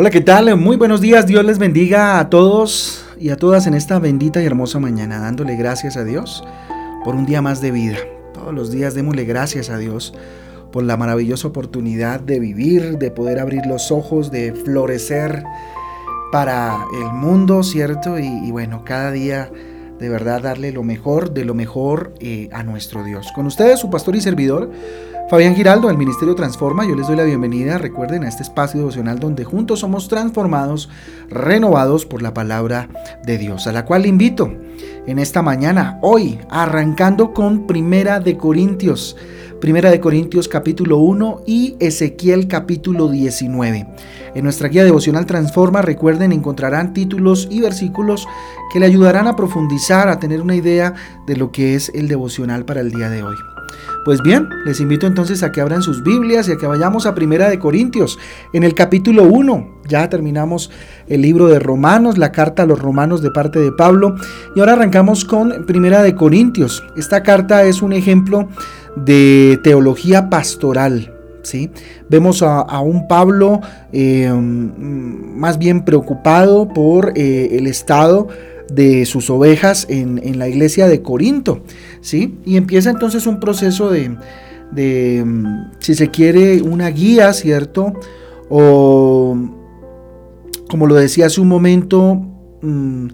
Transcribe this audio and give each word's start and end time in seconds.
Hola, 0.00 0.08
¿qué 0.08 0.22
tal? 0.22 0.56
Muy 0.56 0.78
buenos 0.78 1.02
días. 1.02 1.26
Dios 1.26 1.44
les 1.44 1.58
bendiga 1.58 2.20
a 2.20 2.30
todos 2.30 3.04
y 3.18 3.28
a 3.28 3.36
todas 3.36 3.66
en 3.66 3.74
esta 3.74 3.98
bendita 3.98 4.40
y 4.40 4.46
hermosa 4.46 4.80
mañana, 4.80 5.18
dándole 5.18 5.56
gracias 5.56 5.98
a 5.98 6.04
Dios 6.04 6.42
por 7.04 7.14
un 7.14 7.26
día 7.26 7.42
más 7.42 7.60
de 7.60 7.70
vida. 7.70 7.98
Todos 8.32 8.54
los 8.54 8.70
días 8.70 8.94
démosle 8.94 9.26
gracias 9.26 9.68
a 9.68 9.76
Dios 9.76 10.14
por 10.72 10.84
la 10.84 10.96
maravillosa 10.96 11.48
oportunidad 11.48 12.18
de 12.18 12.40
vivir, 12.40 12.96
de 12.96 13.10
poder 13.10 13.38
abrir 13.38 13.66
los 13.66 13.92
ojos, 13.92 14.30
de 14.30 14.54
florecer 14.54 15.44
para 16.32 16.78
el 16.94 17.12
mundo, 17.12 17.62
¿cierto? 17.62 18.18
Y, 18.18 18.50
bueno, 18.52 18.86
cada 18.86 19.12
día 19.12 19.52
de 20.00 20.08
verdad 20.08 20.42
darle 20.42 20.72
lo 20.72 20.82
mejor 20.82 21.32
de 21.32 21.44
lo 21.44 21.54
mejor 21.54 22.14
eh, 22.20 22.48
a 22.52 22.62
nuestro 22.62 23.04
Dios. 23.04 23.30
Con 23.34 23.46
ustedes, 23.46 23.78
su 23.78 23.90
pastor 23.90 24.16
y 24.16 24.20
servidor, 24.20 24.70
Fabián 25.28 25.54
Giraldo, 25.54 25.86
del 25.86 25.96
Ministerio 25.96 26.34
Transforma, 26.34 26.84
yo 26.84 26.96
les 26.96 27.06
doy 27.06 27.14
la 27.14 27.22
bienvenida, 27.22 27.78
recuerden, 27.78 28.24
a 28.24 28.28
este 28.28 28.42
espacio 28.42 28.80
devocional 28.80 29.20
donde 29.20 29.44
juntos 29.44 29.78
somos 29.78 30.08
transformados, 30.08 30.88
renovados 31.28 32.04
por 32.04 32.20
la 32.20 32.34
palabra 32.34 32.88
de 33.22 33.38
Dios, 33.38 33.68
a 33.68 33.72
la 33.72 33.84
cual 33.84 34.06
invito 34.06 34.52
en 35.06 35.18
esta 35.20 35.42
mañana, 35.42 35.98
hoy, 36.02 36.40
arrancando 36.50 37.32
con 37.32 37.68
Primera 37.68 38.18
de 38.18 38.36
Corintios, 38.36 39.16
Primera 39.60 39.90
de 39.90 40.00
Corintios 40.00 40.48
capítulo 40.48 40.96
1 40.96 41.42
y 41.46 41.76
Ezequiel 41.80 42.48
capítulo 42.48 43.08
19. 43.08 43.86
En 44.34 44.44
nuestra 44.44 44.68
guía 44.68 44.84
devocional 44.84 45.26
Transforma, 45.26 45.82
recuerden, 45.82 46.32
encontrarán 46.32 46.94
títulos 46.94 47.46
y 47.50 47.60
versículos 47.60 48.26
que 48.72 48.80
le 48.80 48.86
ayudarán 48.86 49.26
a 49.26 49.36
profundizar, 49.36 50.08
a 50.08 50.18
tener 50.18 50.40
una 50.40 50.56
idea 50.56 50.94
de 51.26 51.36
lo 51.36 51.52
que 51.52 51.74
es 51.74 51.92
el 51.94 52.08
devocional 52.08 52.64
para 52.64 52.80
el 52.80 52.90
día 52.90 53.10
de 53.10 53.22
hoy. 53.22 53.36
Pues 54.04 54.22
bien, 54.22 54.48
les 54.64 54.80
invito 54.80 55.06
entonces 55.06 55.42
a 55.42 55.52
que 55.52 55.60
abran 55.60 55.82
sus 55.82 56.02
Biblias 56.02 56.48
y 56.48 56.52
a 56.52 56.56
que 56.56 56.66
vayamos 56.66 57.04
a 57.04 57.14
Primera 57.14 57.50
de 57.50 57.58
Corintios, 57.58 58.18
en 58.54 58.64
el 58.64 58.74
capítulo 58.74 59.24
1. 59.24 59.80
Ya 59.88 60.08
terminamos 60.08 60.70
el 61.06 61.20
libro 61.20 61.48
de 61.48 61.58
Romanos, 61.58 62.16
la 62.16 62.32
carta 62.32 62.62
a 62.62 62.66
los 62.66 62.78
romanos 62.78 63.20
de 63.20 63.30
parte 63.30 63.58
de 63.58 63.72
Pablo, 63.72 64.14
y 64.56 64.60
ahora 64.60 64.72
arrancamos 64.72 65.26
con 65.26 65.66
Primera 65.66 66.02
de 66.02 66.14
Corintios. 66.14 66.82
Esta 66.96 67.22
carta 67.22 67.64
es 67.64 67.82
un 67.82 67.92
ejemplo 67.92 68.48
de 69.04 69.58
teología 69.62 70.30
pastoral. 70.30 71.14
¿sí? 71.42 71.70
Vemos 72.08 72.42
a, 72.42 72.80
un 72.80 73.08
Pablo 73.08 73.60
eh, 73.92 74.30
más 74.30 75.58
bien 75.58 75.84
preocupado 75.84 76.68
por 76.68 77.12
eh, 77.16 77.56
el 77.58 77.66
estado 77.66 78.28
de 78.72 79.04
sus 79.04 79.30
ovejas 79.30 79.86
en, 79.88 80.38
la 80.38 80.48
iglesia 80.48 80.86
de 80.86 81.02
Corinto, 81.02 81.62
¿sí? 82.00 82.38
Y 82.44 82.56
empieza 82.56 82.90
entonces 82.90 83.26
un 83.26 83.40
proceso 83.40 83.90
de, 83.90 84.16
si 85.80 85.94
se 85.94 86.10
quiere, 86.10 86.62
una 86.62 86.88
guía, 86.88 87.32
¿cierto? 87.32 87.92
O, 88.48 89.36
como 90.68 90.86
lo 90.86 90.94
decía 90.94 91.26
hace 91.26 91.40
un 91.40 91.48
momento, 91.48 92.22
mm, 92.62 93.08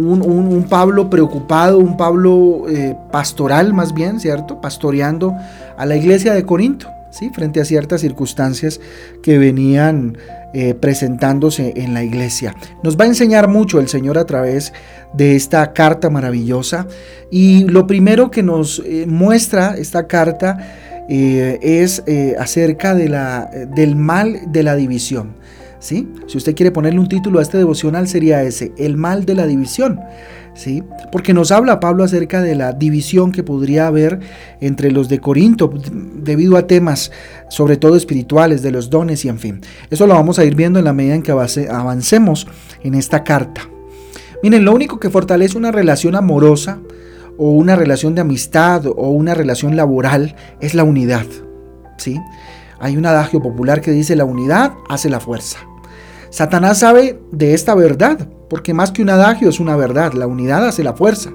un, 0.00 0.66
Pablo 0.68 1.10
preocupado, 1.10 1.78
un 1.78 1.96
Pablo 1.96 2.64
eh, 2.68 2.96
pastoral 3.10 3.74
más 3.74 3.94
bien, 3.94 4.20
¿cierto? 4.20 4.60
Pastoreando 4.60 5.34
a 5.76 5.86
la 5.86 5.96
iglesia 5.96 6.34
de 6.34 6.44
Corinto, 6.44 6.88
¿sí? 7.10 7.30
Frente 7.30 7.60
a 7.60 7.64
ciertas 7.64 8.00
circunstancias 8.00 8.80
que 9.22 9.38
venían 9.38 10.16
eh, 10.54 10.74
presentándose 10.74 11.72
en 11.76 11.94
la 11.94 12.02
iglesia. 12.02 12.54
Nos 12.82 12.98
va 12.98 13.04
a 13.04 13.08
enseñar 13.08 13.48
mucho 13.48 13.80
el 13.80 13.88
Señor 13.88 14.18
a 14.18 14.26
través 14.26 14.72
de 15.12 15.36
esta 15.36 15.72
carta 15.72 16.10
maravillosa 16.10 16.86
y 17.30 17.64
lo 17.64 17.86
primero 17.86 18.30
que 18.30 18.42
nos 18.42 18.82
eh, 18.84 19.06
muestra 19.06 19.76
esta 19.76 20.06
carta 20.06 20.58
es 21.12 22.04
acerca 22.38 22.94
del 22.94 23.96
mal 23.96 24.42
de 24.52 24.62
la 24.62 24.76
división. 24.76 25.34
Si 25.80 26.06
usted 26.34 26.54
quiere 26.54 26.70
ponerle 26.70 27.00
un 27.00 27.08
título 27.08 27.38
a 27.38 27.42
este 27.42 27.58
devocional 27.58 28.06
sería 28.06 28.42
ese, 28.42 28.72
el 28.76 28.96
mal 28.96 29.24
de 29.24 29.34
la 29.34 29.46
división. 29.46 29.98
¿sí? 30.54 30.84
Porque 31.10 31.32
nos 31.32 31.50
habla 31.50 31.80
Pablo 31.80 32.04
acerca 32.04 32.42
de 32.42 32.54
la 32.54 32.72
división 32.72 33.32
que 33.32 33.42
podría 33.42 33.86
haber 33.86 34.20
entre 34.60 34.92
los 34.92 35.08
de 35.08 35.20
Corinto 35.20 35.72
debido 35.92 36.56
a 36.56 36.66
temas 36.66 37.10
sobre 37.48 37.76
todo 37.76 37.96
espirituales, 37.96 38.62
de 38.62 38.70
los 38.70 38.90
dones 38.90 39.24
y 39.24 39.28
en 39.28 39.38
fin. 39.38 39.60
Eso 39.90 40.06
lo 40.06 40.14
vamos 40.14 40.38
a 40.38 40.44
ir 40.44 40.54
viendo 40.54 40.78
en 40.78 40.84
la 40.84 40.92
medida 40.92 41.14
en 41.14 41.22
que 41.22 41.32
avancemos 41.32 42.46
en 42.82 42.94
esta 42.94 43.24
carta. 43.24 43.62
Miren, 44.42 44.64
lo 44.64 44.72
único 44.72 45.00
que 45.00 45.10
fortalece 45.10 45.58
una 45.58 45.72
relación 45.72 46.14
amorosa 46.14 46.78
o 47.36 47.52
una 47.52 47.74
relación 47.74 48.14
de 48.14 48.20
amistad 48.20 48.86
o 48.86 49.08
una 49.08 49.34
relación 49.34 49.76
laboral 49.76 50.36
es 50.60 50.74
la 50.74 50.84
unidad. 50.84 51.26
¿sí? 51.96 52.18
Hay 52.78 52.96
un 52.96 53.06
adagio 53.06 53.42
popular 53.42 53.80
que 53.80 53.92
dice 53.92 54.16
la 54.16 54.24
unidad 54.24 54.72
hace 54.88 55.10
la 55.10 55.20
fuerza. 55.20 55.58
Satanás 56.30 56.78
sabe 56.78 57.20
de 57.32 57.54
esta 57.54 57.74
verdad 57.74 58.28
porque 58.48 58.74
más 58.74 58.90
que 58.90 59.02
un 59.02 59.10
adagio 59.10 59.48
es 59.48 59.60
una 59.60 59.76
verdad, 59.76 60.12
la 60.12 60.26
unidad 60.26 60.66
hace 60.66 60.82
la 60.82 60.92
fuerza. 60.92 61.30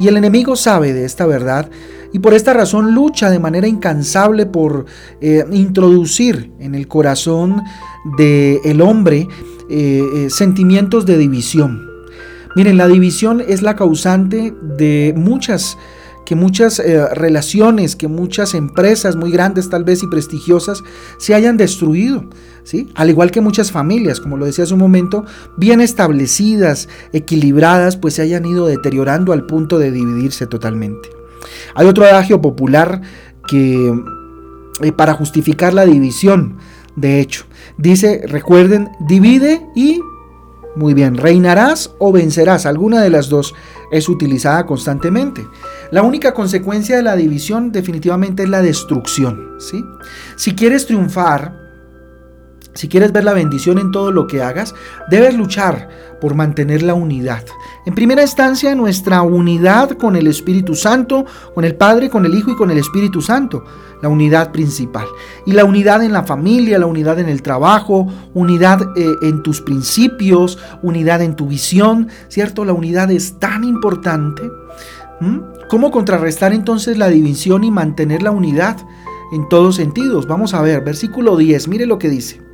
Y 0.00 0.08
el 0.08 0.16
enemigo 0.16 0.56
sabe 0.56 0.92
de 0.92 1.04
esta 1.04 1.24
verdad 1.24 1.70
y 2.12 2.18
por 2.18 2.34
esta 2.34 2.52
razón 2.52 2.94
lucha 2.94 3.30
de 3.30 3.38
manera 3.38 3.66
incansable 3.66 4.44
por 4.46 4.84
eh, 5.20 5.44
introducir 5.52 6.52
en 6.58 6.74
el 6.74 6.88
corazón 6.88 7.62
del 8.18 8.58
el 8.64 8.80
hombre 8.82 9.28
eh, 9.70 10.02
eh, 10.14 10.30
sentimientos 10.30 11.06
de 11.06 11.16
división. 11.16 11.88
Miren, 12.54 12.76
la 12.76 12.88
división 12.88 13.42
es 13.46 13.62
la 13.62 13.76
causante 13.76 14.54
de 14.62 15.14
muchas 15.16 15.78
que 16.26 16.34
muchas 16.34 16.82
relaciones, 17.14 17.96
que 17.96 18.08
muchas 18.08 18.54
empresas 18.54 19.16
muy 19.16 19.30
grandes 19.30 19.70
tal 19.70 19.84
vez 19.84 20.02
y 20.02 20.08
prestigiosas 20.08 20.82
se 21.18 21.34
hayan 21.34 21.56
destruido. 21.56 22.24
Al 22.94 23.10
igual 23.10 23.30
que 23.30 23.40
muchas 23.40 23.70
familias, 23.70 24.20
como 24.20 24.36
lo 24.36 24.44
decía 24.44 24.64
hace 24.64 24.74
un 24.74 24.80
momento, 24.80 25.24
bien 25.56 25.80
establecidas, 25.80 26.88
equilibradas, 27.12 27.96
pues 27.96 28.14
se 28.14 28.22
hayan 28.22 28.44
ido 28.44 28.66
deteriorando 28.66 29.32
al 29.32 29.46
punto 29.46 29.78
de 29.78 29.92
dividirse 29.92 30.46
totalmente. 30.46 31.08
Hay 31.74 31.86
otro 31.86 32.04
adagio 32.04 32.40
popular 32.40 33.00
que 33.46 33.94
eh, 34.82 34.92
para 34.92 35.14
justificar 35.14 35.74
la 35.74 35.86
división, 35.86 36.56
de 36.96 37.20
hecho, 37.20 37.44
dice, 37.78 38.22
recuerden, 38.26 38.88
divide 39.06 39.60
y 39.76 40.00
muy 40.76 40.94
bien, 40.94 41.16
reinarás 41.16 41.94
o 41.98 42.12
vencerás. 42.12 42.66
Alguna 42.66 43.02
de 43.02 43.10
las 43.10 43.28
dos 43.28 43.54
es 43.90 44.08
utilizada 44.08 44.66
constantemente. 44.66 45.46
La 45.90 46.02
única 46.02 46.34
consecuencia 46.34 46.96
de 46.96 47.02
la 47.02 47.16
división 47.16 47.72
definitivamente 47.72 48.42
es 48.42 48.48
la 48.48 48.62
destrucción. 48.62 49.56
¿sí? 49.58 49.84
Si 50.36 50.54
quieres 50.54 50.86
triunfar, 50.86 51.65
si 52.76 52.88
quieres 52.88 53.12
ver 53.12 53.24
la 53.24 53.32
bendición 53.32 53.78
en 53.78 53.90
todo 53.90 54.12
lo 54.12 54.26
que 54.26 54.42
hagas, 54.42 54.74
debes 55.10 55.34
luchar 55.34 55.88
por 56.20 56.34
mantener 56.34 56.82
la 56.82 56.94
unidad. 56.94 57.44
En 57.86 57.94
primera 57.94 58.22
instancia, 58.22 58.74
nuestra 58.74 59.22
unidad 59.22 59.90
con 59.92 60.16
el 60.16 60.26
Espíritu 60.26 60.74
Santo, 60.74 61.24
con 61.54 61.64
el 61.64 61.74
Padre, 61.74 62.10
con 62.10 62.26
el 62.26 62.34
Hijo 62.34 62.50
y 62.50 62.56
con 62.56 62.70
el 62.70 62.78
Espíritu 62.78 63.22
Santo, 63.22 63.64
la 64.02 64.08
unidad 64.08 64.52
principal. 64.52 65.06
Y 65.46 65.52
la 65.52 65.64
unidad 65.64 66.02
en 66.02 66.12
la 66.12 66.24
familia, 66.24 66.78
la 66.78 66.86
unidad 66.86 67.18
en 67.18 67.28
el 67.28 67.42
trabajo, 67.42 68.06
unidad 68.34 68.92
eh, 68.96 69.06
en 69.22 69.42
tus 69.42 69.60
principios, 69.60 70.58
unidad 70.82 71.22
en 71.22 71.34
tu 71.34 71.46
visión, 71.46 72.08
¿cierto? 72.28 72.64
La 72.64 72.72
unidad 72.72 73.10
es 73.10 73.38
tan 73.38 73.64
importante. 73.64 74.42
¿Cómo 75.68 75.90
contrarrestar 75.90 76.52
entonces 76.52 76.98
la 76.98 77.08
división 77.08 77.64
y 77.64 77.70
mantener 77.70 78.22
la 78.22 78.30
unidad 78.30 78.76
en 79.32 79.48
todos 79.48 79.76
sentidos? 79.76 80.26
Vamos 80.26 80.52
a 80.52 80.60
ver, 80.60 80.84
versículo 80.84 81.36
10, 81.36 81.68
mire 81.68 81.86
lo 81.86 81.98
que 81.98 82.10
dice. 82.10 82.45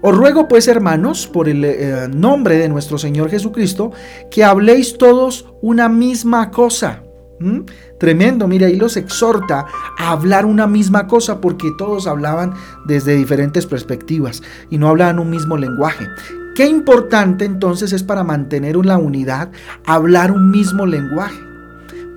Os 0.00 0.16
ruego 0.16 0.48
pues, 0.48 0.68
hermanos, 0.68 1.26
por 1.26 1.48
el 1.48 1.64
eh, 1.64 2.08
nombre 2.08 2.56
de 2.56 2.68
nuestro 2.68 2.98
Señor 2.98 3.30
Jesucristo, 3.30 3.92
que 4.30 4.44
habléis 4.44 4.96
todos 4.98 5.46
una 5.60 5.88
misma 5.88 6.50
cosa. 6.50 7.02
¿Mm? 7.40 7.60
Tremendo, 7.98 8.48
mire, 8.48 8.66
ahí 8.66 8.76
los 8.76 8.96
exhorta 8.96 9.66
a 9.98 10.10
hablar 10.10 10.44
una 10.44 10.66
misma 10.66 11.06
cosa 11.06 11.40
porque 11.40 11.70
todos 11.78 12.06
hablaban 12.06 12.54
desde 12.86 13.14
diferentes 13.14 13.66
perspectivas 13.66 14.42
y 14.70 14.78
no 14.78 14.88
hablaban 14.88 15.18
un 15.18 15.30
mismo 15.30 15.56
lenguaje. 15.56 16.08
Qué 16.56 16.66
importante 16.66 17.44
entonces 17.44 17.92
es 17.92 18.02
para 18.02 18.24
mantener 18.24 18.76
una 18.76 18.98
unidad 18.98 19.50
hablar 19.86 20.32
un 20.32 20.50
mismo 20.50 20.86
lenguaje. 20.86 21.38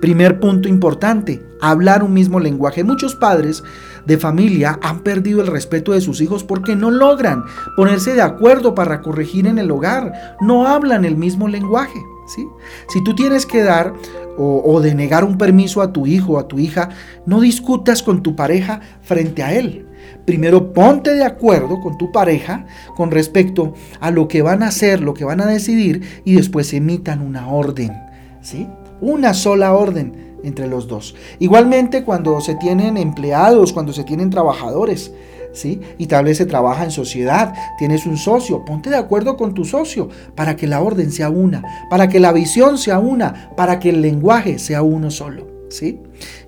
Primer 0.00 0.40
punto 0.40 0.68
importante, 0.68 1.40
hablar 1.60 2.02
un 2.02 2.12
mismo 2.12 2.40
lenguaje. 2.40 2.82
Muchos 2.82 3.14
padres 3.14 3.62
de 4.06 4.18
familia 4.18 4.78
han 4.82 5.00
perdido 5.00 5.40
el 5.40 5.46
respeto 5.46 5.92
de 5.92 6.00
sus 6.00 6.20
hijos 6.20 6.44
porque 6.44 6.76
no 6.76 6.90
logran 6.90 7.44
ponerse 7.76 8.14
de 8.14 8.22
acuerdo 8.22 8.74
para 8.74 9.00
corregir 9.00 9.46
en 9.46 9.58
el 9.58 9.70
hogar. 9.70 10.36
No 10.40 10.66
hablan 10.66 11.04
el 11.04 11.16
mismo 11.16 11.48
lenguaje. 11.48 11.98
¿sí? 12.34 12.46
Si 12.88 13.02
tú 13.04 13.14
tienes 13.14 13.46
que 13.46 13.62
dar 13.62 13.94
o, 14.36 14.62
o 14.64 14.80
denegar 14.80 15.24
un 15.24 15.38
permiso 15.38 15.82
a 15.82 15.92
tu 15.92 16.06
hijo 16.06 16.34
o 16.34 16.38
a 16.38 16.48
tu 16.48 16.58
hija, 16.58 16.90
no 17.26 17.40
discutas 17.40 18.02
con 18.02 18.22
tu 18.22 18.34
pareja 18.36 18.80
frente 19.02 19.42
a 19.42 19.54
él. 19.54 19.86
Primero 20.24 20.72
ponte 20.72 21.14
de 21.14 21.24
acuerdo 21.24 21.80
con 21.80 21.98
tu 21.98 22.12
pareja 22.12 22.66
con 22.96 23.10
respecto 23.10 23.74
a 24.00 24.10
lo 24.10 24.28
que 24.28 24.42
van 24.42 24.62
a 24.62 24.68
hacer, 24.68 25.00
lo 25.00 25.14
que 25.14 25.24
van 25.24 25.40
a 25.40 25.46
decidir 25.46 26.22
y 26.24 26.34
después 26.34 26.72
emitan 26.72 27.20
una 27.22 27.48
orden. 27.48 27.92
¿sí? 28.40 28.68
Una 29.02 29.34
sola 29.34 29.74
orden 29.74 30.38
entre 30.44 30.68
los 30.68 30.86
dos. 30.86 31.14
Igualmente 31.38 32.04
cuando 32.04 32.40
se 32.40 32.54
tienen 32.54 32.96
empleados, 32.96 33.72
cuando 33.72 33.92
se 33.92 34.04
tienen 34.04 34.30
trabajadores, 34.30 35.12
¿sí? 35.52 35.80
Y 35.98 36.06
tal 36.06 36.24
vez 36.24 36.38
se 36.38 36.46
trabaja 36.46 36.84
en 36.84 36.90
sociedad, 36.90 37.52
tienes 37.78 38.06
un 38.06 38.16
socio, 38.16 38.64
ponte 38.64 38.90
de 38.90 38.96
acuerdo 38.96 39.36
con 39.36 39.54
tu 39.54 39.64
socio 39.64 40.08
para 40.34 40.56
que 40.56 40.66
la 40.66 40.80
orden 40.80 41.10
sea 41.10 41.30
una, 41.30 41.62
para 41.90 42.08
que 42.08 42.20
la 42.20 42.32
visión 42.32 42.78
sea 42.78 42.98
una, 42.98 43.50
para 43.56 43.78
que 43.78 43.90
el 43.90 44.02
lenguaje 44.02 44.58
sea 44.58 44.82
uno 44.82 45.10
solo, 45.10 45.46
¿sí? 45.68 46.00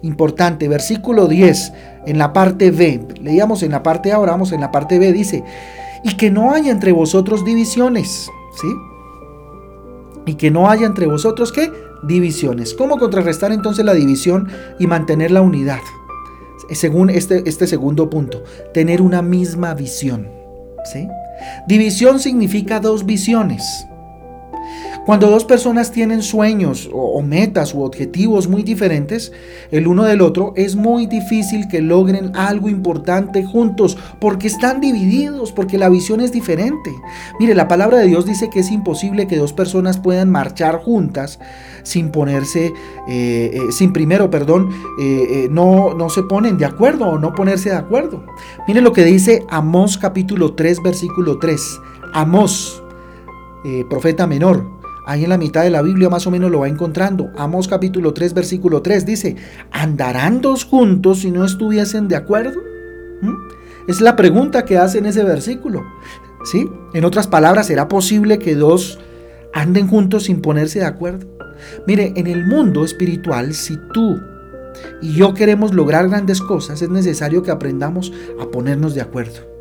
Importante, 0.02 0.68
versículo 0.68 1.26
10, 1.26 1.72
en 2.06 2.18
la 2.18 2.32
parte 2.32 2.70
B, 2.70 3.06
leíamos 3.20 3.62
en 3.62 3.72
la 3.72 3.82
parte 3.82 4.12
A, 4.12 4.16
ahora 4.16 4.32
vamos 4.32 4.52
en 4.52 4.60
la 4.60 4.70
parte 4.72 4.98
B, 4.98 5.12
dice, 5.12 5.44
y 6.04 6.16
que 6.16 6.30
no 6.30 6.52
haya 6.52 6.70
entre 6.70 6.92
vosotros 6.92 7.44
divisiones, 7.44 8.30
¿sí? 8.60 8.68
Y 10.26 10.34
que 10.34 10.50
no 10.50 10.70
haya 10.70 10.86
entre 10.86 11.06
vosotros, 11.06 11.52
¿qué? 11.52 11.70
Divisiones. 12.06 12.74
¿Cómo 12.74 12.98
contrarrestar 12.98 13.52
entonces 13.52 13.84
la 13.84 13.94
división 13.94 14.48
y 14.78 14.86
mantener 14.86 15.30
la 15.30 15.40
unidad? 15.40 15.80
según 16.70 17.10
este, 17.10 17.48
este 17.48 17.66
segundo 17.66 18.08
punto, 18.08 18.42
tener 18.72 19.02
una 19.02 19.22
misma 19.22 19.74
visión. 19.74 20.28
¿sí? 20.90 21.08
División 21.68 22.20
significa 22.20 22.80
dos 22.80 23.04
visiones. 23.04 23.62
Cuando 25.04 25.28
dos 25.28 25.44
personas 25.44 25.92
tienen 25.92 26.22
sueños 26.22 26.88
o, 26.90 27.20
metas 27.20 27.74
u 27.74 27.82
objetivos 27.82 28.48
muy 28.48 28.62
diferentes, 28.62 29.32
el 29.70 29.86
uno 29.86 30.04
del 30.04 30.22
otro, 30.22 30.54
es 30.56 30.76
muy 30.76 31.06
difícil 31.06 31.68
que 31.68 31.82
logren 31.82 32.34
algo 32.34 32.70
importante 32.70 33.44
juntos 33.44 33.98
porque 34.18 34.46
están 34.46 34.80
divididos, 34.80 35.52
porque 35.52 35.76
la 35.76 35.90
visión 35.90 36.22
es 36.22 36.32
diferente. 36.32 36.90
Mire, 37.38 37.54
la 37.54 37.68
palabra 37.68 37.98
de 37.98 38.06
Dios 38.06 38.24
dice 38.24 38.48
que 38.48 38.60
es 38.60 38.70
imposible 38.70 39.26
que 39.26 39.36
dos 39.36 39.52
personas 39.52 39.98
puedan 39.98 40.30
marchar 40.30 40.80
juntas 40.82 41.38
sin 41.82 42.10
ponerse, 42.10 42.72
eh, 43.06 43.50
eh, 43.52 43.60
sin 43.72 43.92
primero, 43.92 44.30
perdón, 44.30 44.70
eh, 44.98 45.48
no, 45.50 45.92
no 45.92 46.08
se 46.08 46.22
ponen 46.22 46.56
de 46.56 46.64
acuerdo 46.64 47.08
o 47.08 47.18
no 47.18 47.34
ponerse 47.34 47.68
de 47.68 47.76
acuerdo. 47.76 48.24
Mire 48.66 48.80
lo 48.80 48.94
que 48.94 49.04
dice 49.04 49.44
Amós 49.50 49.98
capítulo 49.98 50.54
3, 50.54 50.82
versículo 50.82 51.38
3. 51.38 51.60
Amós, 52.14 52.82
profeta 53.90 54.26
menor. 54.26 54.83
Ahí 55.06 55.24
en 55.24 55.30
la 55.30 55.38
mitad 55.38 55.62
de 55.62 55.70
la 55.70 55.82
Biblia 55.82 56.08
más 56.08 56.26
o 56.26 56.30
menos 56.30 56.50
lo 56.50 56.60
va 56.60 56.68
encontrando. 56.68 57.30
Amos 57.36 57.68
capítulo 57.68 58.14
3, 58.14 58.32
versículo 58.32 58.80
3 58.80 59.04
dice, 59.04 59.36
¿andarán 59.70 60.40
dos 60.40 60.64
juntos 60.64 61.20
si 61.20 61.30
no 61.30 61.44
estuviesen 61.44 62.08
de 62.08 62.16
acuerdo? 62.16 62.60
¿Mm? 63.20 63.34
Es 63.86 64.00
la 64.00 64.16
pregunta 64.16 64.64
que 64.64 64.78
hace 64.78 64.98
en 64.98 65.06
ese 65.06 65.22
versículo. 65.22 65.84
¿Sí? 66.44 66.68
En 66.94 67.04
otras 67.04 67.26
palabras, 67.26 67.66
¿será 67.66 67.88
posible 67.88 68.38
que 68.38 68.54
dos 68.54 68.98
anden 69.52 69.88
juntos 69.88 70.24
sin 70.24 70.40
ponerse 70.40 70.78
de 70.78 70.86
acuerdo? 70.86 71.26
Mire, 71.86 72.12
en 72.16 72.26
el 72.26 72.46
mundo 72.46 72.84
espiritual, 72.84 73.54
si 73.54 73.78
tú 73.92 74.20
y 75.02 75.14
yo 75.14 75.34
queremos 75.34 75.74
lograr 75.74 76.08
grandes 76.08 76.40
cosas, 76.40 76.80
es 76.80 76.88
necesario 76.88 77.42
que 77.42 77.50
aprendamos 77.50 78.12
a 78.40 78.46
ponernos 78.46 78.94
de 78.94 79.02
acuerdo 79.02 79.53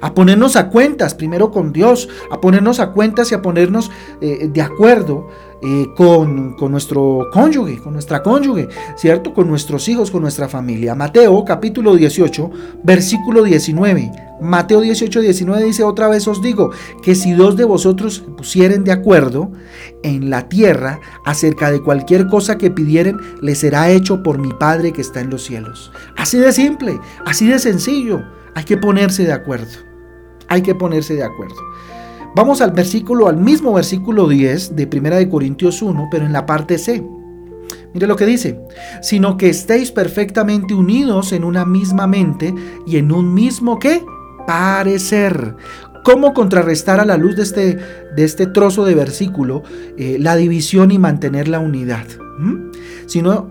a 0.00 0.14
ponernos 0.14 0.56
a 0.56 0.68
cuentas 0.68 1.14
primero 1.14 1.50
con 1.50 1.72
Dios, 1.72 2.08
a 2.30 2.40
ponernos 2.40 2.80
a 2.80 2.92
cuentas 2.92 3.30
y 3.32 3.34
a 3.34 3.42
ponernos 3.42 3.90
eh, 4.20 4.48
de 4.52 4.62
acuerdo 4.62 5.28
eh, 5.62 5.88
con, 5.94 6.54
con, 6.54 6.72
nuestro 6.72 7.28
cónyuge, 7.32 7.78
con 7.78 7.92
nuestra 7.92 8.22
cónyuge, 8.22 8.68
¿cierto? 8.96 9.34
Con 9.34 9.46
nuestros 9.46 9.88
hijos, 9.88 10.10
con 10.10 10.22
nuestra 10.22 10.48
familia. 10.48 10.94
Mateo 10.94 11.44
capítulo 11.44 11.94
18, 11.96 12.50
versículo 12.82 13.42
19. 13.42 14.10
Mateo 14.40 14.80
18, 14.80 15.20
19 15.20 15.64
dice, 15.64 15.84
otra 15.84 16.08
vez 16.08 16.26
os 16.26 16.40
digo, 16.40 16.70
que 17.02 17.14
si 17.14 17.32
dos 17.32 17.56
de 17.56 17.64
vosotros 17.64 18.14
se 18.14 18.22
pusieren 18.22 18.84
de 18.84 18.92
acuerdo 18.92 19.52
en 20.02 20.30
la 20.30 20.48
tierra 20.48 20.98
acerca 21.26 21.70
de 21.70 21.82
cualquier 21.82 22.26
cosa 22.26 22.56
que 22.56 22.70
pidieren, 22.70 23.18
le 23.42 23.54
será 23.54 23.90
hecho 23.90 24.22
por 24.22 24.38
mi 24.38 24.52
Padre 24.54 24.92
que 24.92 25.02
está 25.02 25.20
en 25.20 25.28
los 25.28 25.44
cielos. 25.44 25.92
Así 26.16 26.38
de 26.38 26.52
simple, 26.52 26.98
así 27.26 27.46
de 27.46 27.58
sencillo. 27.58 28.22
Hay 28.54 28.64
que 28.64 28.76
ponerse 28.76 29.24
de 29.24 29.32
acuerdo. 29.32 29.90
Hay 30.48 30.62
que 30.62 30.74
ponerse 30.74 31.14
de 31.14 31.24
acuerdo. 31.24 31.56
Vamos 32.34 32.60
al 32.60 32.70
versículo, 32.70 33.28
al 33.28 33.36
mismo 33.36 33.72
versículo 33.72 34.28
10 34.28 34.76
de 34.76 34.88
1 34.92 35.16
de 35.16 35.28
Corintios 35.28 35.82
1, 35.82 36.08
pero 36.10 36.26
en 36.26 36.32
la 36.32 36.46
parte 36.46 36.78
C. 36.78 37.04
Mire 37.92 38.06
lo 38.06 38.14
que 38.14 38.26
dice, 38.26 38.60
sino 39.02 39.36
que 39.36 39.48
estéis 39.48 39.90
perfectamente 39.90 40.74
unidos 40.74 41.32
en 41.32 41.42
una 41.42 41.64
misma 41.64 42.06
mente 42.06 42.54
y 42.86 42.98
en 42.98 43.10
un 43.10 43.34
mismo 43.34 43.80
qué? 43.80 44.04
Parecer. 44.46 45.56
¿Cómo 46.04 46.32
contrarrestar 46.32 47.00
a 47.00 47.04
la 47.04 47.16
luz 47.16 47.36
de 47.36 47.42
este, 47.42 47.78
de 48.16 48.24
este 48.24 48.46
trozo 48.46 48.84
de 48.84 48.94
versículo 48.94 49.62
eh, 49.98 50.16
la 50.18 50.36
división 50.36 50.92
y 50.92 50.98
mantener 50.98 51.48
la 51.48 51.58
unidad? 51.58 52.06
¿Mm? 52.38 52.70
Sino 53.06 53.50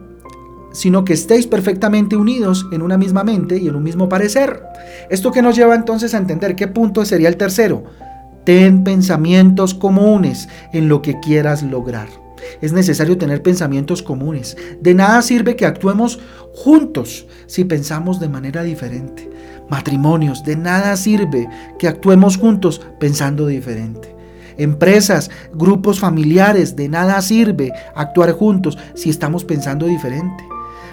sino 0.71 1.05
que 1.05 1.13
estéis 1.13 1.47
perfectamente 1.47 2.15
unidos 2.15 2.67
en 2.71 2.81
una 2.81 2.97
misma 2.97 3.23
mente 3.23 3.57
y 3.57 3.67
en 3.67 3.75
un 3.75 3.83
mismo 3.83 4.09
parecer. 4.09 4.63
Esto 5.09 5.31
que 5.31 5.41
nos 5.41 5.55
lleva 5.55 5.75
entonces 5.75 6.13
a 6.13 6.17
entender 6.17 6.55
qué 6.55 6.67
punto 6.67 7.05
sería 7.05 7.29
el 7.29 7.37
tercero. 7.37 7.83
Ten 8.45 8.83
pensamientos 8.83 9.73
comunes 9.73 10.47
en 10.73 10.89
lo 10.89 11.01
que 11.01 11.19
quieras 11.19 11.63
lograr. 11.63 12.07
Es 12.61 12.73
necesario 12.73 13.17
tener 13.17 13.41
pensamientos 13.41 14.01
comunes. 14.01 14.57
De 14.81 14.93
nada 14.93 15.21
sirve 15.21 15.55
que 15.55 15.65
actuemos 15.65 16.19
juntos 16.53 17.27
si 17.47 17.65
pensamos 17.65 18.19
de 18.19 18.29
manera 18.29 18.63
diferente. 18.63 19.29
Matrimonios, 19.69 20.43
de 20.43 20.55
nada 20.55 20.95
sirve 20.97 21.47
que 21.77 21.87
actuemos 21.87 22.37
juntos 22.37 22.81
pensando 22.99 23.45
diferente. 23.45 24.15
Empresas, 24.57 25.29
grupos 25.53 25.99
familiares, 25.99 26.75
de 26.75 26.89
nada 26.89 27.21
sirve 27.21 27.71
actuar 27.95 28.33
juntos 28.33 28.77
si 28.93 29.09
estamos 29.09 29.45
pensando 29.45 29.85
diferente. 29.85 30.43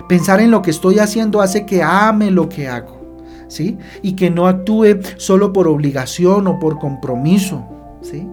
Pensar 0.09 0.41
en 0.41 0.51
lo 0.51 0.63
que 0.63 0.71
estoy 0.71 0.99
haciendo 0.99 1.41
hace 1.41 1.67
que 1.67 1.83
ame 1.83 2.31
lo 2.31 2.49
que 2.49 2.69
hago, 2.69 3.01
¿sí? 3.49 3.79
Y 4.03 4.15
que 4.15 4.31
no 4.31 4.47
actúe 4.47 5.01
solo 5.17 5.53
por 5.53 5.67
obligación 5.67 6.47
o 6.47 6.59
por 6.59 6.79
compromiso, 6.79 7.65
¿sí? 8.03 8.29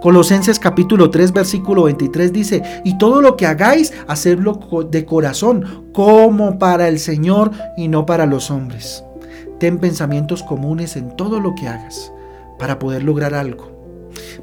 Colosenses 0.00 0.58
capítulo 0.58 1.10
3 1.10 1.32
versículo 1.32 1.84
23 1.84 2.32
dice, 2.32 2.62
y 2.84 2.96
todo 2.96 3.20
lo 3.20 3.36
que 3.36 3.46
hagáis, 3.46 3.92
hacerlo 4.08 4.58
de 4.90 5.04
corazón, 5.04 5.90
como 5.92 6.58
para 6.58 6.88
el 6.88 6.98
Señor 6.98 7.50
y 7.76 7.88
no 7.88 8.06
para 8.06 8.24
los 8.24 8.50
hombres. 8.50 9.04
Ten 9.58 9.78
pensamientos 9.78 10.42
comunes 10.42 10.96
en 10.96 11.16
todo 11.16 11.38
lo 11.38 11.54
que 11.54 11.68
hagas 11.68 12.12
para 12.58 12.78
poder 12.78 13.02
lograr 13.02 13.34
algo. 13.34 13.79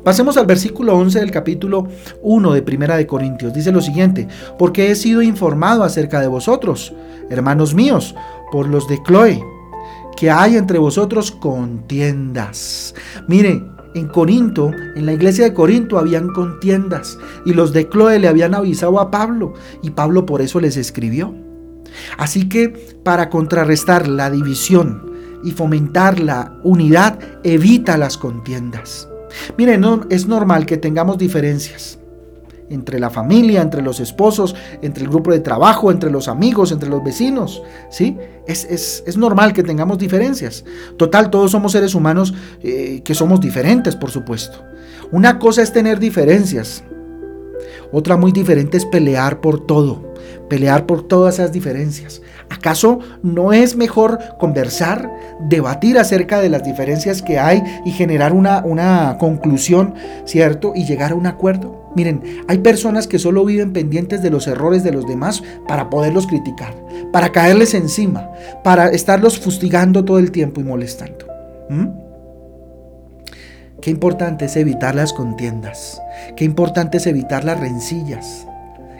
Pasemos 0.03 0.37
al 0.37 0.45
versículo 0.45 0.95
11 0.95 1.19
del 1.19 1.31
capítulo 1.31 1.87
1 2.21 2.53
de 2.53 2.61
Primera 2.61 2.97
de 2.97 3.07
Corintios. 3.07 3.53
Dice 3.53 3.71
lo 3.71 3.81
siguiente, 3.81 4.27
porque 4.57 4.91
he 4.91 4.95
sido 4.95 5.21
informado 5.21 5.83
acerca 5.83 6.21
de 6.21 6.27
vosotros, 6.27 6.93
hermanos 7.29 7.73
míos, 7.73 8.15
por 8.51 8.67
los 8.67 8.87
de 8.87 9.01
Chloe, 9.03 9.43
que 10.15 10.31
hay 10.31 10.55
entre 10.55 10.79
vosotros 10.79 11.31
contiendas. 11.31 12.95
Mire, 13.27 13.63
en 13.93 14.07
Corinto, 14.07 14.71
en 14.95 15.05
la 15.05 15.13
iglesia 15.13 15.45
de 15.45 15.53
Corinto 15.53 15.97
habían 15.97 16.29
contiendas 16.29 17.17
y 17.45 17.53
los 17.53 17.73
de 17.73 17.89
Chloe 17.89 18.19
le 18.19 18.27
habían 18.27 18.53
avisado 18.53 18.99
a 18.99 19.11
Pablo 19.11 19.53
y 19.81 19.91
Pablo 19.91 20.25
por 20.25 20.41
eso 20.41 20.59
les 20.59 20.77
escribió. 20.77 21.33
Así 22.17 22.47
que 22.49 22.69
para 23.03 23.29
contrarrestar 23.29 24.07
la 24.07 24.29
división 24.29 25.11
y 25.43 25.51
fomentar 25.51 26.19
la 26.19 26.59
unidad, 26.63 27.19
evita 27.43 27.97
las 27.97 28.17
contiendas. 28.17 29.07
Miren, 29.57 29.81
no, 29.81 30.01
es 30.09 30.27
normal 30.27 30.65
que 30.65 30.77
tengamos 30.77 31.17
diferencias 31.17 31.99
entre 32.69 32.99
la 32.99 33.09
familia, 33.09 33.61
entre 33.61 33.81
los 33.81 33.99
esposos, 33.99 34.55
entre 34.81 35.03
el 35.03 35.09
grupo 35.09 35.31
de 35.31 35.39
trabajo, 35.39 35.91
entre 35.91 36.11
los 36.11 36.27
amigos, 36.27 36.71
entre 36.71 36.89
los 36.89 37.03
vecinos, 37.03 37.63
¿sí? 37.89 38.17
Es, 38.45 39.03
normal 39.17 39.53
que 39.53 39.63
tengamos 39.63 39.97
diferencias. 39.97 40.65
Total, 40.97 41.29
todos 41.29 41.51
somos 41.51 41.71
seres 41.71 41.95
humanos 41.95 42.33
eh, 42.61 43.01
que 43.03 43.15
somos 43.15 43.39
diferentes, 43.39 43.95
por 43.95 44.11
supuesto. 44.11 44.63
Una 45.11 45.39
cosa 45.39 45.61
es 45.61 45.71
tener 45.71 45.99
diferencias, 45.99 46.83
otra 47.91 48.17
muy 48.17 48.31
diferente 48.31 48.77
es 48.77 48.85
pelear 48.85 49.39
por 49.39 49.65
todo, 49.65 50.13
pelear 50.49 50.85
por 50.85 51.07
todas 51.07 51.35
esas 51.35 51.53
diferencias. 51.53 52.21
¿Acaso 52.49 52.99
no 53.23 53.51
es 53.51 53.75
mejor 53.75 54.19
conversar, 54.39 55.11
debatir 55.41 55.97
acerca 55.97 56.39
de 56.39 56.49
las 56.49 56.63
diferencias 56.63 57.21
que 57.21 57.39
hay 57.39 57.61
y 57.85 57.91
generar 57.91 58.33
una, 58.33 58.63
una 58.63 59.17
conclusión, 59.19 59.95
¿cierto? 60.25 60.71
Y 60.73 60.85
llegar 60.85 61.11
a 61.11 61.15
un 61.15 61.27
acuerdo. 61.27 61.91
Miren, 61.95 62.21
hay 62.47 62.59
personas 62.59 63.07
que 63.07 63.19
solo 63.19 63.43
viven 63.43 63.73
pendientes 63.73 64.21
de 64.21 64.29
los 64.29 64.47
errores 64.47 64.83
de 64.83 64.91
los 64.91 65.07
demás 65.07 65.43
para 65.67 65.89
poderlos 65.89 66.27
criticar, 66.27 66.73
para 67.11 67.31
caerles 67.31 67.73
encima, 67.73 68.29
para 68.63 68.89
estarlos 68.89 69.39
fustigando 69.39 70.05
todo 70.05 70.19
el 70.19 70.31
tiempo 70.31 70.61
y 70.61 70.63
molestando. 70.63 71.25
¿Mm? 71.69 71.87
Qué 73.81 73.91
importante 73.91 74.45
es 74.45 74.55
evitar 74.55 74.95
las 74.95 75.13
contiendas, 75.13 76.01
qué 76.35 76.45
importante 76.45 76.97
es 76.97 77.07
evitar 77.07 77.43
las 77.43 77.59
rencillas, 77.59 78.47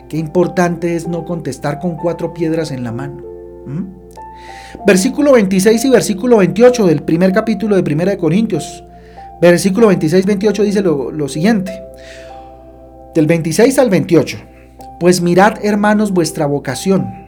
qué 0.08 0.16
importante 0.18 0.94
es 0.94 1.08
no 1.08 1.24
contestar 1.24 1.80
con 1.80 1.96
cuatro 1.96 2.32
piedras 2.32 2.70
en 2.70 2.84
la 2.84 2.92
mano. 2.92 3.27
¿Mm? 3.68 4.84
Versículo 4.86 5.32
26 5.32 5.84
y 5.84 5.90
versículo 5.90 6.38
28 6.38 6.86
del 6.86 7.02
primer 7.02 7.32
capítulo 7.32 7.76
de 7.76 7.82
Primera 7.82 8.10
de 8.10 8.18
Corintios. 8.18 8.84
Versículo 9.40 9.90
26-28 9.92 10.62
dice 10.64 10.82
lo, 10.82 11.12
lo 11.12 11.28
siguiente. 11.28 11.72
Del 13.14 13.26
26 13.26 13.78
al 13.78 13.90
28. 13.90 14.38
Pues 14.98 15.20
mirad, 15.20 15.64
hermanos, 15.64 16.12
vuestra 16.12 16.46
vocación. 16.46 17.27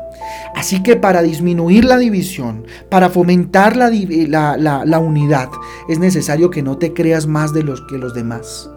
Así 0.55 0.83
que 0.83 0.95
para 0.95 1.21
disminuir 1.21 1.85
la 1.85 1.97
división, 1.97 2.65
para 2.89 3.09
fomentar 3.09 3.75
la, 3.75 3.89
la, 4.57 4.99
unidad, 4.99 5.49
es 5.89 5.99
necesario 5.99 6.49
que 6.49 6.61
no 6.61 6.77
te 6.77 6.93
creas 6.93 7.27
más 7.27 7.53
de 7.53 7.63
los 7.63 7.81
que 7.89 7.97
los 7.97 8.13
demás. 8.13 8.69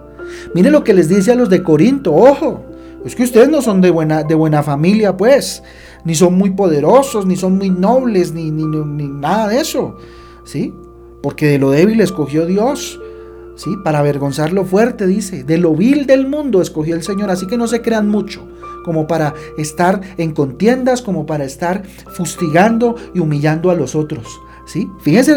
Mire 0.54 0.70
lo 0.70 0.84
que 0.84 0.94
les 0.94 1.08
dice 1.08 1.32
a 1.32 1.34
los 1.34 1.50
de 1.50 1.62
Corinto, 1.62 2.14
ojo, 2.14 2.64
es 3.04 3.14
que 3.14 3.24
ustedes 3.24 3.48
no 3.48 3.60
son 3.60 3.80
de 3.80 3.90
buena, 3.90 4.22
de 4.22 4.34
buena 4.34 4.62
familia, 4.62 5.16
pues, 5.16 5.62
ni 6.04 6.14
son 6.14 6.34
muy 6.34 6.50
poderosos, 6.50 7.26
ni 7.26 7.36
son 7.36 7.58
muy 7.58 7.70
nobles, 7.70 8.32
ni, 8.32 8.50
ni, 8.50 8.64
ni 8.64 9.08
nada 9.08 9.48
de 9.48 9.60
eso, 9.60 9.96
¿sí? 10.44 10.72
Porque 11.22 11.46
de 11.46 11.58
lo 11.58 11.70
débil 11.70 12.00
escogió 12.00 12.46
Dios, 12.46 12.98
¿sí? 13.56 13.70
Para 13.82 14.00
avergonzar 14.00 14.52
lo 14.52 14.64
fuerte, 14.64 15.06
dice, 15.06 15.44
de 15.44 15.58
lo 15.58 15.74
vil 15.74 16.06
del 16.06 16.26
mundo 16.26 16.60
escogió 16.60 16.94
el 16.94 17.02
Señor, 17.02 17.30
así 17.30 17.46
que 17.46 17.56
no 17.56 17.66
se 17.66 17.82
crean 17.82 18.08
mucho 18.08 18.46
como 18.84 19.08
para 19.08 19.34
estar 19.58 20.00
en 20.18 20.32
contiendas, 20.32 21.02
como 21.02 21.26
para 21.26 21.44
estar 21.44 21.82
fustigando 22.12 22.94
y 23.14 23.18
humillando 23.18 23.70
a 23.70 23.74
los 23.74 23.96
otros. 23.96 24.40
¿Sí? 24.66 24.88
Fíjense 25.00 25.34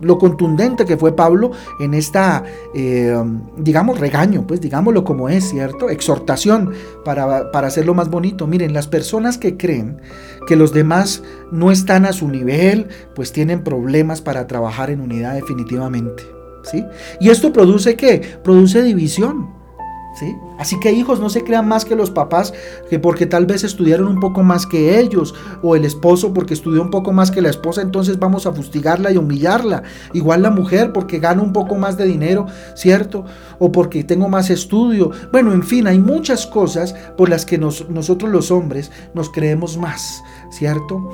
lo 0.00 0.18
contundente 0.18 0.86
que 0.86 0.96
fue 0.96 1.14
Pablo 1.14 1.50
en 1.80 1.92
esta, 1.92 2.42
eh, 2.74 3.14
digamos, 3.58 4.00
regaño, 4.00 4.46
pues 4.46 4.62
digámoslo 4.62 5.04
como 5.04 5.28
es, 5.28 5.50
¿cierto? 5.50 5.90
Exhortación 5.90 6.72
para, 7.04 7.50
para 7.50 7.66
hacerlo 7.66 7.92
más 7.92 8.08
bonito. 8.08 8.46
Miren, 8.46 8.72
las 8.72 8.88
personas 8.88 9.36
que 9.36 9.58
creen 9.58 10.00
que 10.46 10.56
los 10.56 10.72
demás 10.72 11.22
no 11.52 11.70
están 11.70 12.06
a 12.06 12.14
su 12.14 12.28
nivel, 12.28 12.88
pues 13.14 13.32
tienen 13.32 13.62
problemas 13.62 14.22
para 14.22 14.46
trabajar 14.46 14.88
en 14.88 15.02
unidad 15.02 15.34
definitivamente. 15.34 16.37
¿Sí? 16.70 16.84
¿Y 17.20 17.30
esto 17.30 17.52
produce 17.52 17.96
qué? 17.96 18.20
Produce 18.42 18.82
división. 18.82 19.58
Así 20.58 20.78
que 20.80 20.92
hijos, 20.92 21.20
no 21.20 21.30
se 21.30 21.44
crean 21.44 21.68
más 21.68 21.84
que 21.84 21.94
los 21.94 22.10
papás, 22.10 22.52
que 22.90 22.98
porque 22.98 23.26
tal 23.26 23.46
vez 23.46 23.62
estudiaron 23.62 24.08
un 24.08 24.20
poco 24.20 24.42
más 24.42 24.66
que 24.66 24.98
ellos, 24.98 25.34
o 25.62 25.76
el 25.76 25.84
esposo 25.84 26.34
porque 26.34 26.54
estudió 26.54 26.82
un 26.82 26.90
poco 26.90 27.12
más 27.12 27.30
que 27.30 27.40
la 27.40 27.50
esposa, 27.50 27.82
entonces 27.82 28.18
vamos 28.18 28.46
a 28.46 28.52
fustigarla 28.52 29.12
y 29.12 29.16
humillarla. 29.16 29.82
Igual 30.12 30.42
la 30.42 30.50
mujer 30.50 30.92
porque 30.92 31.18
gana 31.20 31.42
un 31.42 31.52
poco 31.52 31.76
más 31.76 31.96
de 31.96 32.06
dinero, 32.06 32.46
¿cierto? 32.74 33.24
O 33.58 33.70
porque 33.70 34.04
tengo 34.04 34.28
más 34.28 34.50
estudio. 34.50 35.10
Bueno, 35.30 35.52
en 35.52 35.62
fin, 35.62 35.86
hay 35.86 35.98
muchas 35.98 36.46
cosas 36.46 36.94
por 37.16 37.28
las 37.28 37.46
que 37.46 37.58
nosotros 37.58 38.30
los 38.30 38.50
hombres 38.50 38.90
nos 39.14 39.30
creemos 39.30 39.76
más, 39.76 40.22
¿cierto? 40.50 41.10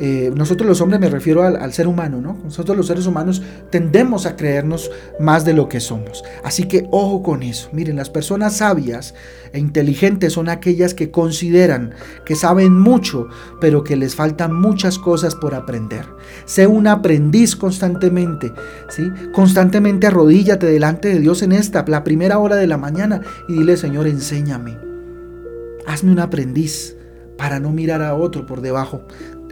Eh, 0.00 0.32
nosotros 0.34 0.68
los 0.68 0.80
hombres 0.80 1.00
me 1.00 1.08
refiero 1.08 1.42
al, 1.42 1.72
ser 1.72 1.88
humano, 1.88 2.20
¿no? 2.20 2.38
Nosotros 2.44 2.76
los 2.76 2.86
seres 2.86 3.06
humanos 3.06 3.42
tendemos 3.70 4.26
a 4.26 4.36
creernos 4.36 4.90
más 5.20 5.44
de 5.44 5.54
lo 5.54 5.68
que 5.68 5.80
somos. 5.80 6.24
Así 6.42 6.64
que 6.64 6.86
ojo 6.90 7.22
con 7.22 7.42
eso. 7.42 7.68
Miren, 7.72 7.96
las 7.96 8.10
personas 8.10 8.56
sabias 8.56 9.14
e 9.52 9.58
inteligentes 9.58 10.32
son 10.32 10.48
aquellas 10.48 10.94
que 10.94 11.10
consideran 11.10 11.94
que 12.24 12.36
saben 12.36 12.78
mucho, 12.78 13.28
pero 13.60 13.84
que 13.84 13.96
les 13.96 14.14
faltan 14.14 14.54
muchas 14.54 14.98
cosas 14.98 15.34
por 15.34 15.54
aprender. 15.54 16.06
Sé 16.44 16.66
un 16.66 16.86
aprendiz 16.86 17.56
constantemente, 17.56 18.52
¿sí? 18.88 19.10
Constantemente 19.32 20.06
arrodíllate 20.06 20.66
delante 20.66 21.08
de 21.08 21.20
Dios 21.20 21.42
en 21.42 21.52
esta, 21.52 21.84
la 21.86 22.04
primera 22.04 22.38
hora 22.38 22.56
de 22.56 22.66
la 22.66 22.78
mañana 22.78 23.20
y 23.48 23.54
dile, 23.54 23.76
Señor, 23.76 24.06
enséñame. 24.06 24.76
Hazme 25.86 26.12
un 26.12 26.18
aprendiz 26.18 26.96
para 27.36 27.60
no 27.60 27.70
mirar 27.70 28.02
a 28.02 28.14
otro 28.14 28.46
por 28.46 28.60
debajo 28.60 29.02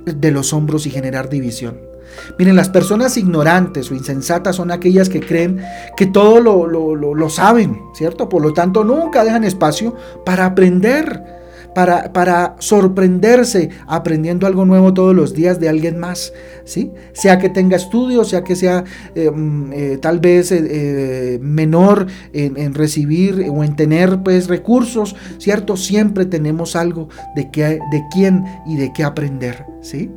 de 0.04 0.30
los 0.30 0.52
hombros 0.52 0.86
y 0.86 0.90
generar 0.90 1.28
división. 1.28 1.92
Miren, 2.38 2.56
las 2.56 2.68
personas 2.68 3.16
ignorantes 3.16 3.90
o 3.90 3.94
insensatas 3.94 4.56
son 4.56 4.70
aquellas 4.70 5.08
que 5.08 5.20
creen 5.20 5.64
que 5.96 6.06
todo 6.06 6.40
lo, 6.40 6.66
lo, 6.66 7.30
saben, 7.30 7.80
¿cierto? 7.94 8.28
Por 8.28 8.42
lo 8.42 8.52
tanto, 8.52 8.84
nunca 8.84 9.24
dejan 9.24 9.44
espacio 9.44 9.94
para 10.24 10.44
aprender 10.44 11.41
para, 11.74 12.56
sorprenderse 12.58 13.70
aprendiendo 13.86 14.46
algo 14.46 14.64
nuevo 14.64 14.92
todos 14.94 15.14
los 15.14 15.34
días 15.34 15.60
de 15.60 15.68
alguien 15.68 15.98
más, 15.98 16.32
¿sí? 16.64 16.90
Sea 17.12 17.38
que 17.38 17.48
tenga 17.48 17.76
estudios, 17.76 18.28
sea 18.28 18.44
que 18.44 18.56
sea 18.56 18.84
eh, 19.14 19.30
mm, 19.30 19.72
eh, 19.72 19.98
tal 20.00 20.20
vez 20.20 20.52
eh, 20.52 21.38
menor 21.40 22.06
en, 22.32 22.74
recibir 22.74 23.46
o 23.50 23.64
en 23.64 23.76
tener 23.76 24.22
pues 24.22 24.48
recursos, 24.48 25.14
¿cierto? 25.38 25.76
Siempre 25.76 26.26
tenemos 26.26 26.76
algo 26.76 27.08
de, 27.34 27.50
qué, 27.50 27.78
de 27.90 28.02
quién 28.10 28.44
y 28.66 28.76
de 28.76 28.92
qué 28.92 29.04
aprender, 29.04 29.64
¿sí? 29.80 30.10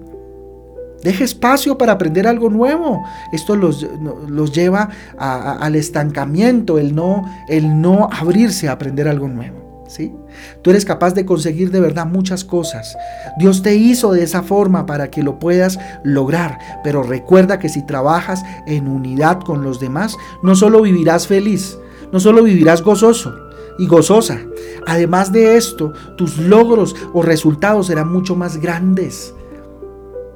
Deje 1.03 1.23
espacio 1.23 1.77
para 1.77 1.91
aprender 1.91 2.25
algo 2.25 2.49
nuevo. 2.49 3.03
Esto 3.31 3.55
los, 3.55 3.85
los 4.27 4.51
lleva 4.51 4.89
al 5.17 5.75
estancamiento, 5.75 6.79
el 6.79 6.95
no, 6.95 7.23
el 7.47 7.79
no 7.79 8.09
abrirse 8.11 8.67
a 8.69 8.71
aprender 8.71 9.07
algo 9.07 9.27
nuevo. 9.27 9.65
¿sí? 9.87 10.11
Tú 10.61 10.69
eres 10.69 10.85
capaz 10.85 11.13
de 11.13 11.25
conseguir 11.25 11.71
de 11.71 11.79
verdad 11.79 12.05
muchas 12.05 12.43
cosas. 12.43 12.97
Dios 13.37 13.61
te 13.61 13.75
hizo 13.75 14.11
de 14.11 14.23
esa 14.23 14.43
forma 14.43 14.85
para 14.85 15.09
que 15.09 15.23
lo 15.23 15.39
puedas 15.39 15.79
lograr, 16.03 16.57
pero 16.83 17.03
recuerda 17.03 17.59
que 17.59 17.69
si 17.69 17.85
trabajas 17.85 18.43
en 18.67 18.87
unidad 18.87 19.39
con 19.41 19.63
los 19.63 19.79
demás, 19.79 20.15
no 20.43 20.55
solo 20.55 20.81
vivirás 20.81 21.27
feliz, 21.27 21.77
no 22.11 22.19
solo 22.19 22.43
vivirás 22.43 22.81
gozoso 22.81 23.33
y 23.77 23.87
gozosa. 23.87 24.39
Además 24.87 25.31
de 25.31 25.57
esto, 25.57 25.93
tus 26.17 26.37
logros 26.37 26.95
o 27.13 27.21
resultados 27.21 27.87
serán 27.87 28.11
mucho 28.11 28.35
más 28.35 28.57
grandes. 28.57 29.33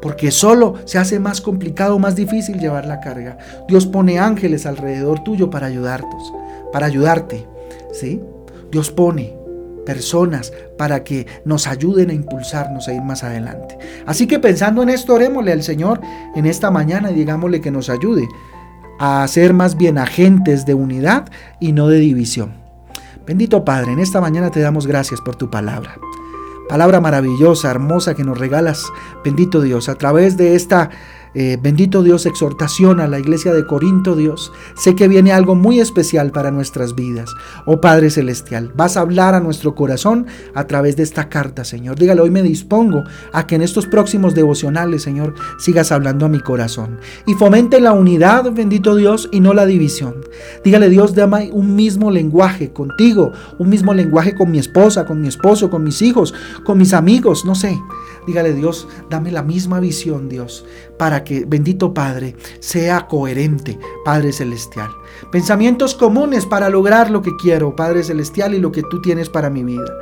Porque 0.01 0.31
solo 0.31 0.75
se 0.85 0.97
hace 0.97 1.19
más 1.19 1.41
complicado, 1.41 1.99
más 1.99 2.15
difícil 2.15 2.57
llevar 2.59 2.85
la 2.85 3.01
carga. 3.01 3.37
Dios 3.67 3.85
pone 3.85 4.17
ángeles 4.17 4.65
alrededor 4.65 5.23
tuyo 5.23 5.49
para 5.49 5.67
ayudarte, 5.67 6.15
para 6.71 6.85
ayudarte, 6.85 7.45
¿sí? 7.91 8.21
Dios 8.71 8.91
pone 8.91 9.38
personas 9.89 10.53
para 10.77 11.03
que 11.03 11.25
nos 11.45 11.65
ayuden 11.65 12.11
a 12.11 12.13
impulsarnos 12.13 12.87
a 12.87 12.93
ir 12.93 13.01
más 13.01 13.23
adelante. 13.23 13.75
Así 14.05 14.27
que 14.27 14.37
pensando 14.37 14.83
en 14.83 14.89
esto, 14.89 15.15
orémosle 15.15 15.51
al 15.51 15.63
Señor 15.63 15.99
en 16.35 16.45
esta 16.45 16.69
mañana 16.69 17.09
y 17.09 17.15
digámosle 17.15 17.59
que 17.59 17.71
nos 17.71 17.89
ayude 17.89 18.27
a 18.99 19.27
ser 19.27 19.55
más 19.55 19.77
bien 19.77 19.97
agentes 19.97 20.67
de 20.67 20.75
unidad 20.75 21.27
y 21.59 21.71
no 21.71 21.87
de 21.87 21.97
división. 21.97 22.51
Bendito 23.25 23.65
Padre, 23.65 23.93
en 23.93 23.99
esta 23.99 24.21
mañana 24.21 24.51
te 24.51 24.59
damos 24.59 24.85
gracias 24.85 25.21
por 25.21 25.35
tu 25.35 25.49
palabra. 25.49 25.95
Palabra 26.69 27.01
maravillosa, 27.01 27.71
hermosa 27.71 28.13
que 28.13 28.23
nos 28.23 28.37
regalas, 28.37 28.85
bendito 29.25 29.59
Dios, 29.59 29.89
a 29.89 29.95
través 29.95 30.37
de 30.37 30.53
esta 30.53 30.91
eh, 31.33 31.57
bendito 31.61 32.03
Dios, 32.03 32.25
exhortación 32.25 32.99
a 32.99 33.07
la 33.07 33.19
iglesia 33.19 33.53
de 33.53 33.65
Corinto, 33.65 34.15
Dios. 34.15 34.51
Sé 34.75 34.95
que 34.95 35.07
viene 35.07 35.31
algo 35.31 35.55
muy 35.55 35.79
especial 35.79 36.31
para 36.31 36.51
nuestras 36.51 36.95
vidas. 36.95 37.29
Oh 37.65 37.81
Padre 37.81 38.09
Celestial, 38.09 38.71
vas 38.75 38.97
a 38.97 39.01
hablar 39.01 39.35
a 39.35 39.39
nuestro 39.39 39.75
corazón 39.75 40.27
a 40.55 40.65
través 40.65 40.95
de 40.95 41.03
esta 41.03 41.29
carta, 41.29 41.63
Señor. 41.63 41.97
Dígale, 41.97 42.21
hoy 42.21 42.31
me 42.31 42.43
dispongo 42.43 43.03
a 43.31 43.45
que 43.47 43.55
en 43.55 43.61
estos 43.61 43.85
próximos 43.85 44.35
devocionales, 44.35 45.03
Señor, 45.03 45.35
sigas 45.59 45.91
hablando 45.91 46.25
a 46.25 46.29
mi 46.29 46.39
corazón. 46.39 46.99
Y 47.25 47.33
fomente 47.33 47.79
la 47.79 47.93
unidad, 47.93 48.51
bendito 48.51 48.95
Dios, 48.95 49.29
y 49.31 49.39
no 49.39 49.53
la 49.53 49.65
división. 49.65 50.15
Dígale, 50.63 50.89
Dios, 50.89 51.15
dame 51.15 51.49
un 51.51 51.75
mismo 51.75 52.11
lenguaje 52.11 52.71
contigo, 52.71 53.31
un 53.57 53.69
mismo 53.69 53.93
lenguaje 53.93 54.35
con 54.35 54.51
mi 54.51 54.59
esposa, 54.59 55.05
con 55.05 55.21
mi 55.21 55.27
esposo, 55.27 55.69
con 55.69 55.83
mis 55.83 56.01
hijos, 56.01 56.33
con 56.63 56.77
mis 56.77 56.93
amigos, 56.93 57.45
no 57.45 57.55
sé. 57.55 57.77
Dígale, 58.29 58.53
Dios, 58.53 58.87
dame 59.09 59.31
la 59.31 59.41
misma 59.41 59.79
visión, 59.79 60.29
Dios, 60.29 60.63
para 60.99 61.23
que, 61.23 61.45
bendito 61.45 61.95
Padre, 61.95 62.35
sea 62.59 63.07
coherente, 63.07 63.79
Padre 64.05 64.31
Celestial. 64.31 64.91
Pensamientos 65.31 65.95
comunes 65.95 66.45
para 66.45 66.69
lograr 66.69 67.11
lo 67.11 67.21
que 67.21 67.35
quiero, 67.35 67.75
Padre 67.75 68.03
Celestial, 68.03 68.53
y 68.53 68.59
lo 68.59 68.71
que 68.71 68.83
tú 68.83 69.01
tienes 69.01 69.29
para 69.29 69.49
mi 69.49 69.63
vida. 69.63 69.93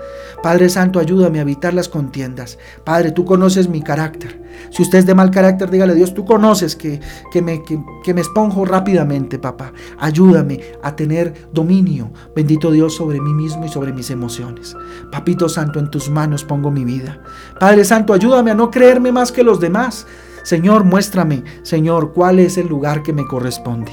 Padre 0.42 0.70
Santo, 0.70 1.00
ayúdame 1.00 1.40
a 1.40 1.42
evitar 1.42 1.74
las 1.74 1.90
contiendas. 1.90 2.58
Padre, 2.84 3.12
tú 3.12 3.26
conoces 3.26 3.68
mi 3.68 3.82
carácter. 3.82 4.48
Si 4.70 4.82
usted 4.82 5.00
es 5.00 5.06
de 5.06 5.16
mal 5.16 5.32
carácter, 5.32 5.70
dígale, 5.70 5.96
Dios, 5.96 6.14
tú 6.14 6.26
conoces 6.26 6.76
que, 6.76 7.00
que, 7.32 7.42
me, 7.42 7.64
que, 7.64 8.14
me 8.14 8.22
esponjo 8.22 8.66
rápidamente, 8.66 9.40
papá. 9.40 9.74
Ayúdame 10.00 10.62
a 10.84 10.96
tener 10.96 11.50
dominio, 11.52 12.12
bendito 12.36 12.72
Dios, 12.72 12.96
sobre 12.96 13.22
mí 13.22 13.34
mismo 13.34 13.66
y 13.66 13.70
sobre 13.70 13.94
mis 13.94 14.10
emociones. 14.10 14.76
Papito 15.12 15.50
Santo, 15.50 15.80
en 15.80 15.92
tus 15.92 16.10
manos 16.10 16.44
pongo 16.44 16.72
mi 16.72 16.86
vida. 16.86 17.22
Padre 17.60 17.86
Santo, 17.86 18.14
ayúdame 18.14 18.52
a 18.52 18.56
no 18.56 18.72
creerme 18.72 19.12
más 19.12 19.32
que 19.32 19.44
los 19.44 19.60
demás. 19.60 20.06
Señor, 20.44 20.86
muéstrame, 20.86 21.44
Señor, 21.64 22.14
cuál 22.14 22.40
es 22.40 22.58
el 22.58 22.68
lugar 22.68 23.04
que 23.04 23.14
me 23.14 23.26
corresponde. 23.26 23.92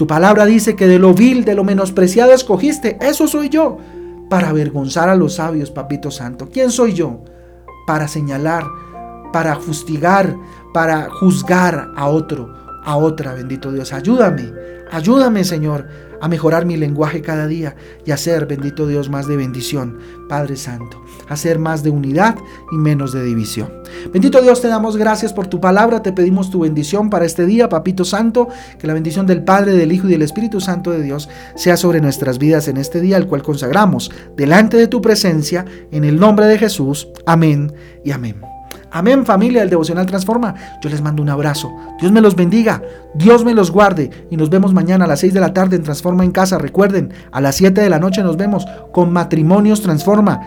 Tu 0.00 0.06
palabra 0.06 0.46
dice 0.46 0.76
que 0.76 0.86
de 0.86 0.98
lo 0.98 1.12
vil, 1.12 1.44
de 1.44 1.54
lo 1.54 1.62
menospreciado 1.62 2.32
escogiste. 2.32 2.96
Eso 3.02 3.28
soy 3.28 3.50
yo. 3.50 3.76
Para 4.30 4.48
avergonzar 4.48 5.10
a 5.10 5.14
los 5.14 5.34
sabios, 5.34 5.70
papito 5.70 6.10
santo. 6.10 6.48
¿Quién 6.50 6.70
soy 6.70 6.94
yo? 6.94 7.22
Para 7.86 8.08
señalar, 8.08 8.64
para 9.30 9.56
fustigar, 9.56 10.34
para 10.72 11.10
juzgar 11.10 11.88
a 11.94 12.06
otro, 12.06 12.50
a 12.82 12.96
otra, 12.96 13.34
bendito 13.34 13.70
Dios. 13.70 13.92
Ayúdame, 13.92 14.50
ayúdame, 14.90 15.44
Señor, 15.44 15.86
a 16.20 16.28
mejorar 16.28 16.66
mi 16.66 16.76
lenguaje 16.76 17.22
cada 17.22 17.46
día 17.46 17.76
y 18.04 18.10
a 18.10 18.16
ser, 18.16 18.46
bendito 18.46 18.86
Dios, 18.86 19.08
más 19.08 19.26
de 19.26 19.36
bendición, 19.36 19.98
Padre 20.28 20.56
Santo, 20.56 21.02
a 21.28 21.36
ser 21.36 21.58
más 21.58 21.82
de 21.82 21.90
unidad 21.90 22.36
y 22.70 22.76
menos 22.76 23.12
de 23.12 23.24
división. 23.24 23.72
Bendito 24.12 24.40
Dios, 24.40 24.60
te 24.60 24.68
damos 24.68 24.96
gracias 24.96 25.32
por 25.32 25.46
tu 25.46 25.60
palabra, 25.60 26.02
te 26.02 26.12
pedimos 26.12 26.50
tu 26.50 26.60
bendición 26.60 27.10
para 27.10 27.24
este 27.24 27.46
día, 27.46 27.68
Papito 27.68 28.04
Santo, 28.04 28.48
que 28.78 28.86
la 28.86 28.94
bendición 28.94 29.26
del 29.26 29.44
Padre, 29.44 29.72
del 29.72 29.92
Hijo 29.92 30.06
y 30.08 30.12
del 30.12 30.22
Espíritu 30.22 30.60
Santo 30.60 30.90
de 30.90 31.02
Dios 31.02 31.28
sea 31.56 31.76
sobre 31.76 32.00
nuestras 32.00 32.38
vidas 32.38 32.68
en 32.68 32.76
este 32.76 33.00
día, 33.00 33.16
el 33.16 33.26
cual 33.26 33.42
consagramos 33.42 34.10
delante 34.36 34.76
de 34.76 34.88
tu 34.88 35.00
presencia, 35.00 35.64
en 35.90 36.04
el 36.04 36.18
nombre 36.18 36.46
de 36.46 36.58
Jesús. 36.58 37.08
Amén 37.26 37.72
y 38.04 38.12
amén. 38.12 38.59
Amén 38.92 39.24
familia 39.24 39.60
del 39.60 39.70
Devocional 39.70 40.06
Transforma. 40.06 40.54
Yo 40.80 40.90
les 40.90 41.00
mando 41.00 41.22
un 41.22 41.28
abrazo. 41.28 41.70
Dios 42.00 42.10
me 42.12 42.20
los 42.20 42.34
bendiga. 42.34 42.82
Dios 43.14 43.44
me 43.44 43.54
los 43.54 43.70
guarde. 43.70 44.10
Y 44.30 44.36
nos 44.36 44.50
vemos 44.50 44.74
mañana 44.74 45.04
a 45.04 45.08
las 45.08 45.20
6 45.20 45.34
de 45.34 45.40
la 45.40 45.54
tarde 45.54 45.76
en 45.76 45.82
Transforma 45.82 46.24
en 46.24 46.32
Casa. 46.32 46.58
Recuerden, 46.58 47.12
a 47.30 47.40
las 47.40 47.56
7 47.56 47.80
de 47.80 47.88
la 47.88 47.98
noche 47.98 48.22
nos 48.22 48.36
vemos 48.36 48.66
con 48.92 49.12
Matrimonios 49.12 49.82
Transforma. 49.82 50.40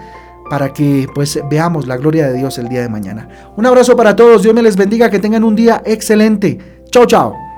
Para 0.49 0.73
que 0.73 1.07
pues 1.15 1.39
veamos 1.49 1.87
la 1.87 1.97
gloria 1.97 2.27
de 2.27 2.33
Dios 2.33 2.57
el 2.57 2.67
día 2.67 2.81
de 2.81 2.89
mañana. 2.89 3.29
Un 3.55 3.65
abrazo 3.65 3.95
para 3.95 4.15
todos. 4.15 4.43
Dios 4.43 4.53
me 4.53 4.61
les 4.61 4.75
bendiga. 4.75 5.09
Que 5.09 5.19
tengan 5.19 5.43
un 5.43 5.55
día 5.55 5.81
excelente. 5.85 6.83
Chao, 6.91 7.05
chao. 7.05 7.52